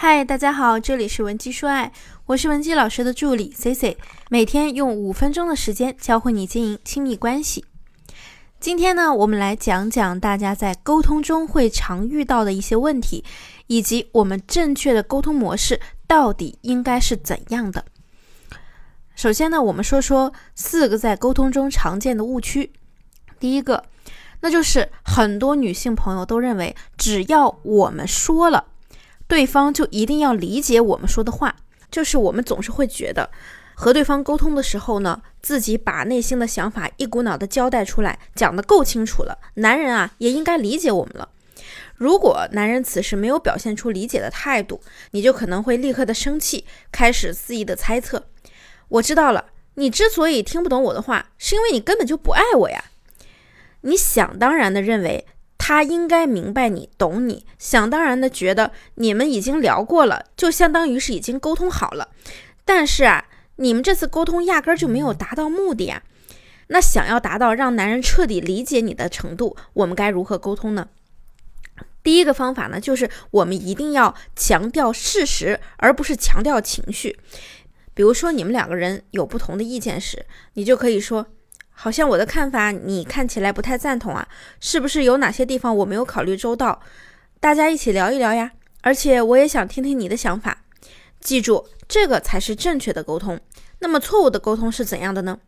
[0.00, 1.90] 嗨，大家好，这里是文姬说爱，
[2.26, 3.98] 我是文姬老师的助理 C C，
[4.30, 7.64] 每天用五分钟的时间教会你经营亲密关系。
[8.60, 13.24] 今天呢，我们来讲讲大家在沟通中会常遇到的一些问题，
[13.66, 17.84] 以及我们正确的沟通模式到底应该是怎样的。
[19.16, 22.72] 首先呢，我们说说四个在沟通中常见的误区。
[23.40, 23.82] 第一个，
[24.42, 28.66] 那就是很多女性朋友都认为，只要我们说了，
[29.28, 31.54] 对方就一定要理解我们说的话。
[31.90, 33.30] 就是我们总是会觉得，
[33.74, 41.30] 和对方沟通的时候呢，自己把内心的想法一股脑的交代出来，讲得够清楚了，男人啊也应该理解我们了。
[41.96, 44.80] 如果男人此时没有表现出理解的态度，
[45.12, 48.26] 你就可能会立刻的生气，开始肆意的猜测。
[48.88, 52.84] 我知道了，你之所以听不懂我的话，是因为你根本就不爱我呀。
[53.80, 55.26] 你想当然的认为
[55.68, 62.08] 他应该明白你、懂你，想当然的觉得你们已经聊过了，就相当于是已经沟通好了。
[62.64, 66.02] 但是啊，你们这次沟通压根就没有达到目的啊。
[66.68, 70.88] 那想要达到让男人彻底理解你的程度，我们该如何沟通呢？
[72.02, 77.18] 第一个方法呢，就是我们一定要强调事实，而不是强调情绪。
[77.92, 80.24] 比如说，你们两个人有不同的意见时，
[80.54, 81.26] 你就可以说，
[81.80, 84.26] 好像我的看法你看起来不太赞同啊，
[84.58, 86.82] 是不是有哪些地方我没有考虑周到？
[87.38, 88.50] 大家一起聊一聊呀。
[88.80, 90.64] 而且我也想听听你的想法。
[91.20, 93.38] 记住，这个才是正确的沟通。
[93.78, 95.38] 那么错误的沟通是怎样的呢？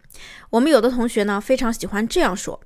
[0.51, 2.61] 我们有的同学呢，非常喜欢这样说：“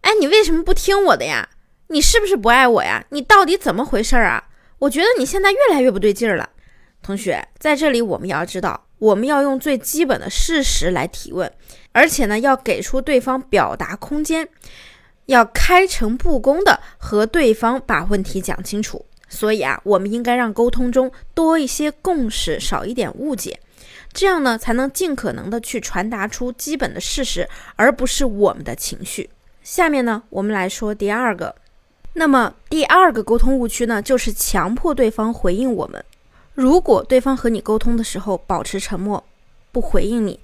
[0.00, 1.50] 哎，你为什么不听我的呀？
[1.88, 3.04] 你是不是不爱我呀？
[3.10, 4.48] 你到底怎么回事啊？
[4.78, 6.48] 我觉得你现在越来越不对劲儿了。”
[7.04, 11.52] 同学，在这里我们要知道，我们要用最基本的事实来提问，
[11.96, 14.46] 而且呢，要给出对方表达空间，
[15.24, 19.02] 要开诚布公的和对方把问题讲清楚。
[19.30, 23.58] 所以啊，我们应该让沟通中多一些共识，少一点误解，
[24.12, 29.30] 这样呢，才能尽可能的去传达出基本的事实，而不是我们的情绪。
[29.62, 31.56] 下面呢，我们来说第二个，
[32.12, 36.04] 那么第二个沟通误区呢，就是强迫对方回应我们。
[36.52, 39.24] 如果对方和你沟通的时候保持沉默，
[39.72, 40.38] 不回应你，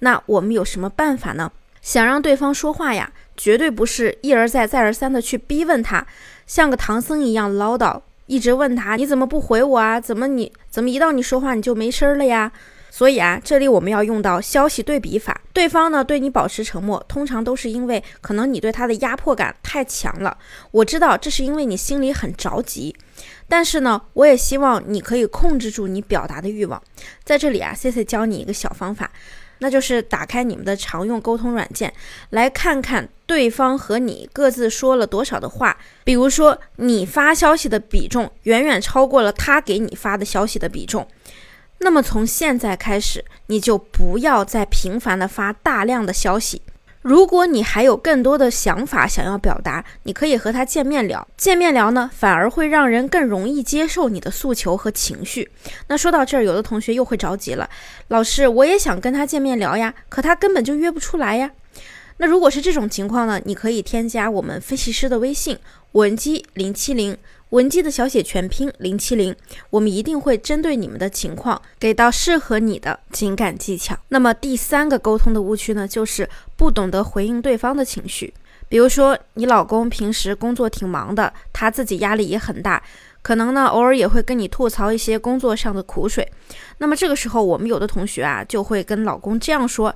[0.00, 1.50] 那我们有什么办法呢？
[1.80, 6.06] 想让对方说话呀，绝对不是一而再再而三的去逼问他，
[6.46, 9.98] 像个唐僧一样唠叨，一直问他你怎么不回我啊？
[9.98, 12.52] 怎么你怎么一到你说话你就没声了呀？
[12.90, 15.40] 所以啊，这里我们要用到消息对比法。
[15.52, 20.36] 对方呢对你保持沉默，通常都是因为可能你对他的压迫感太强了。
[20.72, 22.94] 我知道这是因为你心里很着急。
[23.48, 26.82] 但是呢，我也希望你可以控制住你表达的欲望。
[27.24, 29.10] 在这里啊，C C 教你一个小方法，
[29.60, 31.92] 那就是打开你们的常用沟通软件，
[32.30, 35.76] 来看看对方和你各自说了多少的话。
[36.02, 41.06] 比如说，你发消息的比重远远超过了他给你发的消息的比重，
[41.78, 46.62] 那么从现在开始，你就不要再频繁的发大量的消息。
[47.02, 51.26] 如果你还有更多的想法想要表达，你可以和他见面聊。
[51.34, 55.50] 见面聊呢，反而会让人更容易接受你的诉求和情绪。
[55.86, 57.70] 那说到这儿，有的同学又会着急了，
[58.08, 61.50] 老师，我也想跟他见面聊呀，可他根本就约不出来呀。
[62.18, 65.56] 那如果是这种情况呢，你可以添加我们分析师的微信
[65.92, 67.16] 文姬零七零。
[67.50, 69.34] 文姬的小写全拼零七零，
[69.70, 73.98] 我们一定会针对你们的情况给到适合你的情感技巧。
[74.08, 78.32] 那么第三个沟通的误区呢，就是不懂得回应对方的情绪。
[78.68, 82.80] 比如说，你老公平时工作挺忙的，他自己压力也很大，
[83.20, 86.30] 可能呢偶尔也会跟你吐槽一些工作上的苦水。
[86.78, 89.92] 那么这个时候，我们有的同学啊就会跟老公这样说：“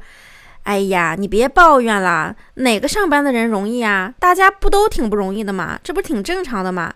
[0.65, 4.13] 哎呀，你别抱怨了，哪个上班的人容易啊？
[4.19, 5.79] 大家不都挺不容易的吗？
[5.85, 6.93] 这不挺正常的吗？”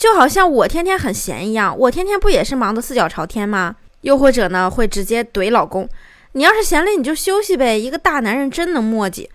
[0.00, 3.76] 就好像我天天很闲一样，我天天不也是忙得四脚朝天吗？
[4.00, 5.86] 又或者呢，会直接怼老公，
[6.32, 7.78] 你要是闲了你就休息呗。
[7.78, 9.28] 一个大男人真能磨叽。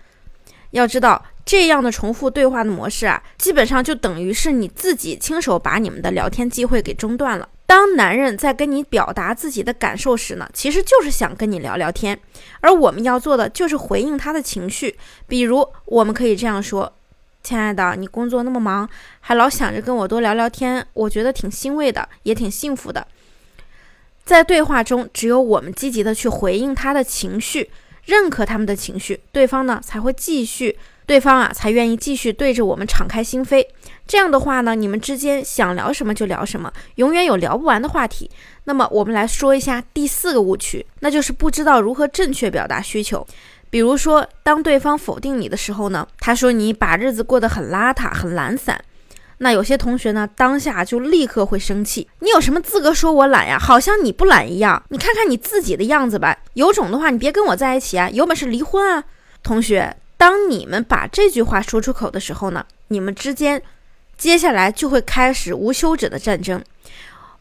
[0.72, 7.48] 要知道，这样的重复对话的模式啊，基本上就等于是你自己亲手把你们的聊天机会给中断了。
[7.64, 12.18] 当男人在跟你表达自己的感受时呢，其实就是想跟你聊聊天，
[12.60, 14.98] 而我们要做的就是回应他的情绪。
[15.28, 16.92] 比如，我们可以这样说。
[17.46, 18.90] 亲爱的，你工作那么忙，
[19.20, 23.06] 还老想着跟我多聊聊天，我觉得挺欣慰的，也挺幸福的。
[24.24, 27.70] 在对话中，只有我们积极的去回应他的情绪，
[28.06, 30.76] 认可他们的情绪，对方呢才会继续，
[31.06, 33.64] 对方啊才愿意继续对着我们敞开心扉。
[34.08, 38.28] 这样的话呢，你们之间想聊什么就聊什么，永远有聊不完的话题。
[38.64, 43.24] 那么，我们来说一下第四个误区，那就是不知道如何正确表达需求。
[43.76, 48.82] 比如说，当对方否定你的时候呢，他说你把日子过得很邋遢、很懒散，
[49.36, 53.58] 那有些同学呢，当下就立刻会生气，你有什么资格说我懒呀？
[53.58, 56.38] 好像你不懒一样，你看看你自己的样子吧。
[56.54, 59.04] 有种的话，你别跟我在一起啊，有本事离婚啊！
[59.42, 63.60] 同学，当你们把这句话说出口的时候呢，你们之间
[64.16, 66.64] 接下来就会开始无休止的战争。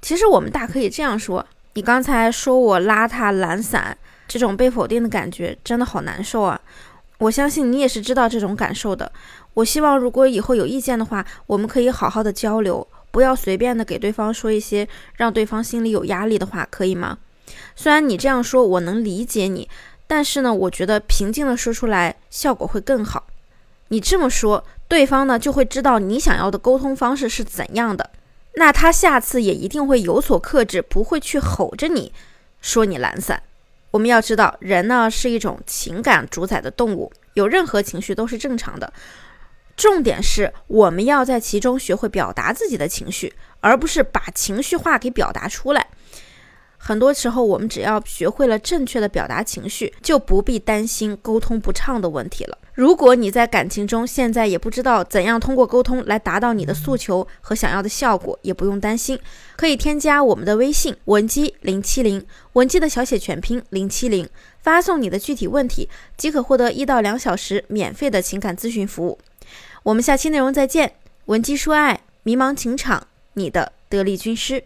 [0.01, 1.45] 其实我们大可以这样说：
[1.75, 6.59] 你刚才说我邋遢、懒散，这种被否定的感觉真的好难受啊！
[7.19, 9.11] 我相信你也是知道这种感受的。
[9.53, 17.17] 我希望，如果以后有意见的话，我们可以好好的交流，不要随便的给对方说一些让对方心里有压力的话，可以吗？
[17.75, 19.69] 虽然你这样说，我能理解你，
[20.07, 23.27] 但是呢，我觉得平静的说出来效果会更好。
[23.87, 28.09] 你这么说，对方呢就会知道你想要的沟通方式是怎样的，
[28.55, 32.11] 那他下次也一定会有所克制，不会去吼着你
[32.59, 33.41] 说你懒散。
[33.95, 38.91] 我们要知道，人呢是一种情感主宰的动物，有任何情绪都是正常的。
[39.77, 45.87] 重点是我们要在其中学会表达自己的情绪，而不是把情绪化给表达出来。
[46.87, 52.55] 很多时候，我们只要学会了正确的表达情绪，就不必担心沟通不畅的问题了。
[52.75, 59.17] 如果你在感情中现在也不知道怎样通过沟通来达到你的诉求和想要的效果，也不用担心，
[59.55, 62.23] 可以添加我们的微信文姬零七零，
[62.53, 64.29] 文姬的小写全拼零七零，
[64.61, 69.17] 发送你的具体问题，即可获得一到两小时免费的情感咨询服务。
[69.81, 70.93] 我们下期内容再见，
[71.25, 74.63] 文姬说爱，迷茫情场，你的得力军师。